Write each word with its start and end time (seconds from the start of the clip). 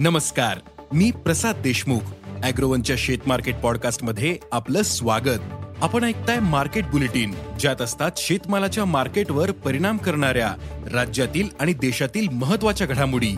नमस्कार 0.00 0.58
मी 0.92 1.10
प्रसाद 1.10 1.56
देशमुख 1.56 2.00
अॅग्रोवनच्या 2.44 2.96
शेत 2.98 3.18
मार्केट 3.26 3.56
पॉडकास्टमध्ये 3.56 4.36
आपलं 4.52 4.82
स्वागत. 4.82 5.38
आपण 5.82 6.04
ऐकताय 6.04 6.38
मार्केट 6.38 6.86
बुलेटिन 6.86 7.34
ज्यात 7.60 7.82
असतात 7.82 8.10
शेतमालाच्या 8.16 8.84
मार्केटवर 8.84 9.50
परिणाम 9.50 9.96
करणाऱ्या 9.96 10.54
राज्यातील 10.92 11.48
आणि 11.60 11.72
देशातील 11.72 12.28
महत्त्वाच्या 12.28 12.86
घडामोडी. 12.86 13.36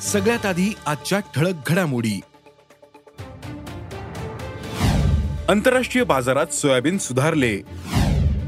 सगळ्यात 0.00 0.46
आधी 0.46 0.74
आजच्या 0.86 1.18
ठळक 1.18 1.54
घडामोडी. 1.66 2.20
आंतरराष्ट्रीय 5.48 6.04
बाजारात 6.04 6.46
सोयाबीन 6.46 6.98
सुधारले. 6.98 7.56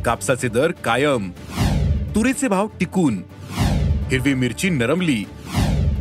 कापसाचे 0.05 0.49
दर 0.49 0.71
कायम. 0.71 1.31
तुरीचे 2.15 2.49
भाव 2.49 2.67
टिकून. 2.67 3.23
हिरवी 4.11 4.35
मिरची 4.35 4.71
नरमली. 4.71 5.25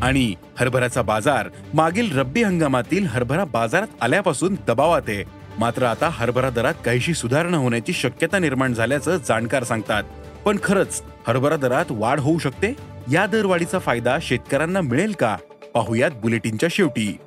आणि 0.01 0.35
हरभऱ्याचा 0.59 1.01
बाजार 1.01 1.49
मागील 1.73 2.19
रब्बी 2.19 2.43
हंगामातील 2.43 3.07
हरभरा 3.07 3.43
बाजारात 3.43 3.88
आल्यापासून 4.02 4.55
दबावात 4.67 5.02
आहे. 5.07 5.23
मात्र 5.59 5.83
आता 5.83 6.09
हरभरा 6.11 6.49
दरात 6.49 6.73
काहीशी 6.85 7.13
सुधारणा 7.13 7.57
होण्याची 7.57 7.93
शक्यता 7.93 8.39
निर्माण 8.39 8.73
झाल्याचं 8.73 9.17
जाणकार 9.17 9.63
सांगतात. 9.63 10.03
पण 10.45 10.57
खरंच 10.63 11.03
हरभरा 11.27 11.55
दरात 11.55 11.85
वाढ 11.89 12.19
होऊ 12.19 12.39
शकते? 12.39 12.73
या 13.11 13.25
दरवाढीचा 13.25 13.79
फायदा 13.79 14.17
शेतकऱ्यांना 14.21 14.81
मिळेल 14.81 15.11
का? 15.11 15.37
पाहुयात 15.73 16.11
बुलेटिनच्या 16.11 16.69
शेवटी. 16.71 17.17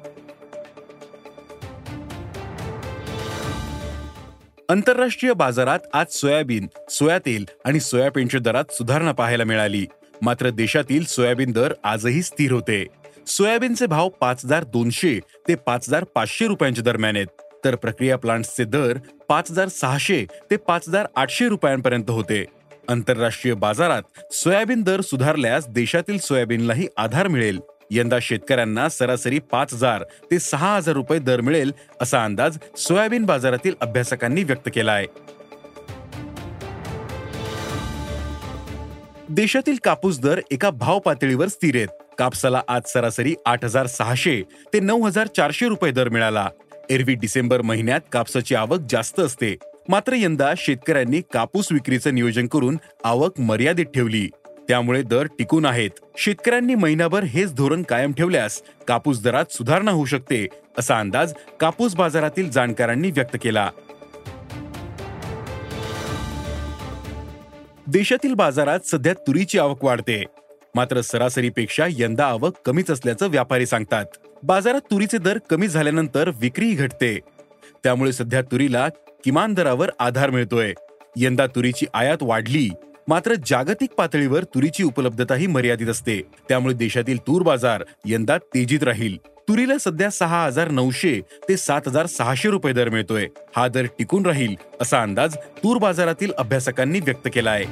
आंतरराष्ट्रीय 4.69 5.33
बाजारात 5.33 5.79
आज 5.93 6.07
सोयाबीन 6.11 6.67
सोया 6.91 7.19
तेल 7.19 7.45
आणि 7.65 7.81
सोयाबीनच्या 7.81 8.41
दरात 8.41 8.65
सुधारणा 8.71 9.13
पाहायला 9.13 9.45
मिळाली. 9.45 9.87
मात्र 10.23 10.51
देशातील 10.51 11.05
सोयाबीन 11.05 11.53
दर 11.53 11.73
आजही 11.85 12.23
स्थिर 12.23 12.53
होते. 12.53 12.85
सोयाबीनचे 13.27 13.87
भाव 13.87 14.09
पाच 14.21 14.45
हजार 14.45 14.65
दोनशे 14.65 15.19
ते 15.49 15.55
पाच 15.55 15.89
हजार 15.89 16.05
पाचशे 16.15 16.47
रुपयांच्या 16.47 16.85
दरम्यान 16.85 17.17
आहेत. 17.17 17.27
तर 17.65 17.75
प्रक्रिया 17.75 18.17
प्लांट्सचे 18.19 18.65
दर 18.65 18.99
पाच 19.29 19.51
हजार 19.51 19.69
सहाशे 19.69 20.25
ते 20.51 20.57
पाच 20.57 20.89
हजार 20.89 21.07
आठशे 21.17 21.49
रुपयांपर्यंत 21.49 22.11
होते. 22.11 22.45
आंतरराष्ट्रीय 22.89 23.55
बाजारात 23.55 24.33
सोयाबीन 24.33 24.83
दर 24.83 25.01
सुधारल्यास 25.01 25.67
देशातील 25.69 26.19
सोयाबीनलाही 26.19 26.87
आधार 26.97 27.29
मिळेल. 27.29 27.59
यंदा 27.91 28.19
शेतकऱ्यांना 28.23 28.89
सरासरी 28.89 29.39
पाच 29.53 29.73
हजार 29.75 30.03
ते 30.31 30.39
सहा 30.39 30.75
हजार 30.77 30.95
रुपये 30.95 31.19
दर 31.19 31.41
मिळेल 31.41 31.73
असा 32.01 32.25
अंदाज 32.25 32.59
सोयाबीन 32.77 33.25
बाजारातील 33.25 33.75
अभ्यासकांनी 33.81 34.43
व्यक्त 34.45 34.69
केला 34.75 34.93
आहे 34.93 35.07
देशातील 39.31 39.77
कापूस 39.85 40.19
दर 40.21 40.41
एका 40.51 40.71
भाव 40.71 40.99
पातळीवर 40.99 41.49
स्थिर 41.49 41.77
आहेत. 41.77 41.89
कापसाला 42.19 42.63
आज 42.69 42.83
सरासरी 42.87 43.35
आठ 43.47 43.65
हजार 43.65 43.87
सहाशे 43.87 44.43
ते 44.73 44.81
नऊ 44.81 45.03
हजार 45.07 45.27
चारशे 45.27 45.69
रुपये 45.69 45.91
दर 45.93 46.09
मिळाला. 46.09 46.49
एरवी 46.91 47.15
डिसेंबर 47.15 47.63
महिन्यात 47.63 48.01
कापसाची 48.13 48.55
आवक 48.55 48.81
जास्त 48.91 49.21
असते. 49.21 49.55
मात्र 49.89 50.15
यंदा 50.15 50.53
शेतकऱ्यांनी 50.57 51.21
कापूस 51.33 51.69
विक्रीचं 51.73 52.15
नियोजन 52.15 52.47
करून 52.47 52.79
आवक 53.05 53.41
मर्यादित 53.41 53.87
ठेवली. 53.95 54.29
त्यामुळे 54.69 55.03
दर 55.03 55.27
टिकून 55.39 55.67
आहेत. 55.67 55.91
शेतकऱ्यांनी 56.19 56.75
महिनाभर 56.75 57.25
हेच 57.25 57.55
धोरण 57.55 57.83
कायम 57.83 58.13
ठेवल्यास 58.13 58.63
कापूस 58.89 59.23
दरात 59.23 59.53
सुधारणा 59.53 59.91
होऊ 59.91 60.05
शकते 60.05 60.47
असा 60.79 60.99
अंदाज 60.99 61.33
कापूस 61.61 61.95
बाजारातील 61.95 62.51
जाणकारांनी 62.51 63.11
व्यक्त 63.11 63.37
केला. 63.43 63.71
देशातील 67.93 68.35
बाजारात 68.35 68.81
सध्या 68.81 69.13
तुरीची 69.13 69.59
आवक 69.59 69.85
वाढते. 69.85 70.25
मात्र 70.75 71.01
सरासरीपेक्षा 71.01 71.87
यंदा 71.89 72.27
आवक 72.27 72.57
कमीच 72.65 72.91
असल्याचं 72.91 73.29
व्यापारी 73.29 73.67
सांगतात. 73.67 74.05
बाजारात 74.43 74.81
तुरीचे 74.81 75.19
दर 75.19 75.39
कमी 75.51 75.69
झाल्यानंतर 75.69 76.31
विक्रीही 76.41 76.75
घटते. 76.75 77.19
त्यामुळे 77.85 78.13
सध्या 78.13 78.43
तुरीला 78.43 78.89
किमान 79.25 79.55
दरावर 79.55 79.91
आधार 79.99 80.31
मिळतोय. 80.31 80.75
यंदा 81.17 81.47
तुरीची 81.47 81.87
आयात 81.95 82.19
वाढली 82.21 82.71
मात्र 83.09 83.35
जागतिक 83.47 83.91
पातळीवर 83.91 84.45
तुरीची 84.45 84.85
उपलब्धताही 84.85 85.47
मर्यादित 85.47 85.87
असते. 85.87 86.23
त्यामुळे 86.49 86.75
देशातील 86.75 87.19
तूर 87.19 87.43
बाजार 87.43 87.85
यंदा 88.07 88.39
तेजीत 88.39 88.83
राहील. 88.83 89.17
तुरीला 89.49 89.77
सध्या 89.79 90.11
सहा 90.11 90.45
हजार 90.45 90.69
नऊशे 90.69 91.21
ते 91.49 91.57
सात 91.57 91.87
हजार 91.87 92.07
सहाशे 92.07 92.49
रुपये 92.51 92.73
दर 92.73 92.89
मिळतोय. 92.89 93.27
हा 93.57 93.67
दर 93.69 93.85
टिकून 93.99 94.27
राहील 94.27 94.55
असा 94.81 95.01
अंदाज 95.03 95.37
तूर 95.63 95.79
बाजारातील 95.79 96.33
अभ्यासकांनी 96.39 97.01
व्यक्त 97.01 97.29
केला 97.35 97.51
आहे 97.51 97.65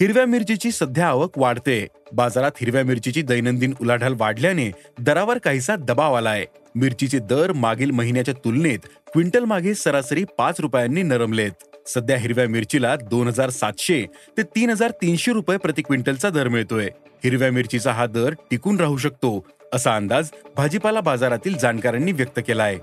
हिरव्या 0.00 0.24
मिरचीची 0.26 0.72
सध्या 0.72 1.06
आवक 1.06 1.38
वाढते. 1.38 1.86
बाजारात 2.12 2.50
हिरव्या 2.60 2.82
मिरचीची 2.84 3.22
दैनंदिन 3.22 3.74
उलाढाल 3.80 4.14
वाढल्याने 4.18 4.70
दरावर 4.98 5.38
काहीसा 5.38 5.76
दबाव 5.76 6.14
आलाय. 6.14 6.44
मिरचीचे 6.74 7.18
दर 7.18 7.52
मागील 7.52 7.90
महिन्याच्या 7.90 8.34
तुलनेत 8.34 8.78
क्विंटल 9.12 9.44
मागे 9.44 9.74
सरासरी 9.74 10.24
पाच 10.38 10.60
रुपयांनी 10.60 11.02
नरमलेत. 11.02 11.73
सध्या 11.86 12.16
हिरव्या 12.16 12.46
मिरचीला 12.48 12.94
दोन 12.96 13.28
हजार 13.28 13.50
सातशे 13.50 14.04
ते 14.36 14.42
तीन 14.42 14.70
हजार 14.70 14.90
तीनशे 14.90 15.32
रुपये 15.32 15.56
प्रति 15.58 15.82
क्विंटलचा 15.82 16.30
दर 16.30 16.48
मिळतोय. 16.48 16.88
हिरव्या 17.24 17.50
मिरचीचा 17.52 17.92
हा 17.92 18.06
दर 18.06 18.34
टिकून 18.50 18.80
राहू 18.80 18.96
शकतो 18.96 19.46
असा 19.72 19.94
अंदाज 19.96 20.30
भाजीपाला 20.56 21.00
बाजारातील 21.00 21.56
जाणकारांनी 21.58 22.12
व्यक्त 22.12 22.40
केला 22.46 22.62
आहे 22.62 22.78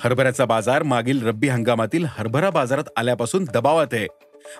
हरभऱ्याचा 0.00 0.44
बाजार 0.44 0.82
मागील 0.82 1.26
रब्बी 1.26 1.48
हंगामातील 1.48 2.04
हरभरा 2.08 2.50
बाजारात 2.50 2.84
आल्यापासून 2.96 3.44
दबावात 3.44 3.92
आहे. 3.92 4.06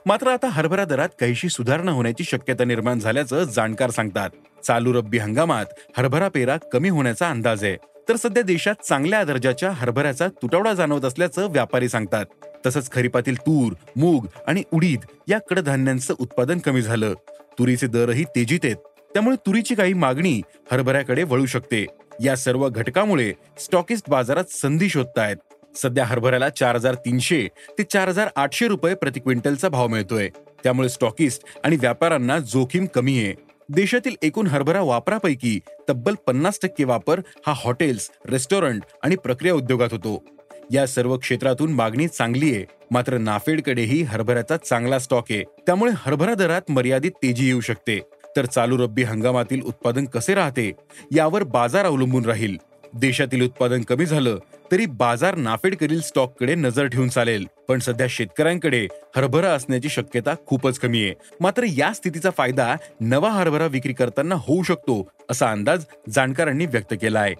मात्र 0.06 0.28
आता 0.28 0.48
हरभरा 0.48 0.84
दरात 0.84 1.08
काहीशी 1.20 1.48
सुधारणा 1.48 1.92
होण्याची 1.92 2.24
शक्यता 2.24 2.64
निर्माण 2.64 2.98
झाल्याचं 2.98 3.44
जाणकार 3.44 3.90
सांगतात. 3.90 4.30
चालू 4.64 4.92
रब्बी 4.92 5.18
हंगामात 5.18 5.66
हरभरा 5.98 6.28
पेरा 6.28 6.56
कमी 6.72 6.88
होण्याचा 6.88 7.30
अंदाज 7.30 7.64
आहे. 7.64 7.76
तर 8.08 8.16
सध्या 8.16 8.42
देशात 8.42 8.74
चांगल्या 8.88 9.24
दर्जाच्या 9.24 9.70
हरभऱ्याचा 9.70 10.28
तुटवडा 10.28 10.72
जाणवत 10.72 11.04
असल्याचं 11.04 11.50
व्यापारी 11.50 11.88
सांगतात. 11.88 12.24
तसंच 12.66 12.90
खरीपातील 12.92 13.36
तूर 13.36 13.72
मूग 13.96 14.26
आणि 14.46 14.62
उडीद 14.72 15.00
या 15.28 15.38
कडधान्यांचं 15.50 16.14
उत्पादन 16.18 16.58
कमी 16.58 16.82
झालं. 16.82 17.14
तुरीचे 17.58 17.86
दरही 17.86 18.24
तेजीत 18.24 18.60
आहेत. 18.64 18.76
त्यामुळे 19.12 19.36
तुरीची 19.36 19.74
काही 19.74 19.92
मागणी 19.92 20.42
हरभऱ्याकडे 20.72 21.22
वळू 21.22 21.46
शकते. 21.46 21.86
या 22.24 22.36
सर्व 22.36 22.68
घटकामुळे 22.68 23.32
स्टॉकिस्ट 23.58 24.10
बाजारात 24.10 24.44
संधी 24.44 24.88
शोधतायत. 24.88 25.36
सध्या 25.76 26.04
हरभऱ्याला 26.04 26.48
चार 26.48 26.74
हजार 26.74 26.94
तीनशे 26.94 27.48
ते 27.78 27.82
चार 27.82 28.08
हजार 28.08 28.28
आठशे 28.36 28.68
रुपये 28.68 28.94
प्रति 28.94 29.20
क्विंटलचा 29.20 29.68
भाव 29.68 29.86
मिळतोय. 29.86 30.28
त्यामुळे 30.64 30.88
स्टॉकिस्ट 30.88 31.42
आणि 31.64 31.76
व्यापाऱ्यांना 31.76 32.38
जोखीम 32.38 32.86
कमी 32.86 33.18
आहे. 33.18 33.51
देशातील 33.74 34.14
एकूण 34.22 34.46
हरभरा 34.46 34.80
वापरापैकी 34.80 35.60
तब्बल 35.88 36.14
पन्नास 36.26 36.58
टक्के 36.62 36.84
वापर 36.84 37.20
हा 37.46 37.52
हॉटेल्स 37.56 38.10
रेस्टॉरंट 38.30 38.82
आणि 39.02 39.16
प्रक्रिया 39.16 39.54
उद्योगात 39.54 39.88
होतो. 39.92 40.24
या 40.70 40.86
सर्व 40.86 41.16
क्षेत्रातून 41.16 41.72
मागणी 41.72 42.08
चांगली 42.08 42.54
आहे. 42.54 42.64
मात्र 42.90 43.18
नाफेडकडेही 43.18 44.02
हरभऱ्याचा 44.02 44.56
चांगला 44.56 44.98
स्टॉक 44.98 45.24
आहे. 45.30 45.42
त्यामुळे 45.42 45.92
हरभरा 45.96 46.34
दरात 46.34 46.62
मर्यादित 46.68 47.10
तेजी 47.10 47.46
येऊ 47.46 47.60
शकते. 47.60 48.00
तर 48.36 48.44
चालू 48.44 48.78
रब्बी 48.78 49.02
हंगामातील 49.02 49.62
उत्पादन 49.62 50.04
कसे 50.04 50.34
राहते? 50.34 50.72
यावर 51.16 51.42
बाजार 51.42 51.86
अवलंबून 51.86 52.24
राहील. 52.24 52.56
देशातील 52.94 53.44
उत्पादन 53.44 53.82
कमी 53.82 54.06
झालं 54.06 54.38
तरी 54.72 54.86
बाजार 54.86 55.34
नाफेडकडील 55.34 56.00
स्टॉककडे 56.00 56.54
नजर 56.54 56.86
ठेवून 56.86 57.08
चालेल. 57.08 57.46
पण 57.68 57.78
सध्या 57.78 58.06
शेतकऱ्यांकडे 58.10 58.88
हरभरा 59.16 59.48
असण्याची 59.48 59.88
शक्यता 59.88 60.34
खूपच 60.46 60.78
कमी 60.78 61.04
आहे. 61.04 61.14
मात्र 61.40 61.62
या 61.68 61.92
स्थितीचा 61.92 62.30
फायदा 62.36 62.76
नवा 63.00 63.30
हरभरा 63.30 63.66
विक्री 63.66 63.92
करताना 63.92 64.34
होऊ 64.34 64.62
शकतो 64.62 65.08
असा 65.30 65.50
अंदाज 65.50 65.84
जाणकारांनी 66.10 66.66
व्यक्त 66.66 66.94
केला 67.02 67.20
आहे 67.20 67.34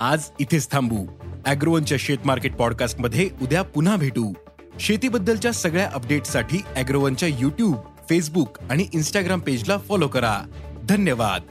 आज 0.00 0.24
इथेच 0.40 0.70
थांबू. 0.72 1.06
अॅग्रोवनच्या 1.46 1.98
शेत 2.00 2.18
मार्केट 2.24 2.54
पॉडकास्टमध्ये 2.54 3.30
उद्या 3.42 3.62
पुन्हा 3.62 3.96
भेटू. 3.96 4.32
शेतीबद्दलच्या 4.80 5.52
सगळ्या 5.52 5.90
अपडेटसाठी 5.94 6.58
अॅग्रोवनच्या 6.76 7.28
युट्यूब 7.28 7.76
फेसबुक 8.08 8.58
आणि 8.70 8.86
इन्स्टाग्राम 8.94 9.40
पेजला 9.40 9.78
फॉलो 9.78 10.08
करा. 10.08 10.38
धन्यवाद. 10.84 11.42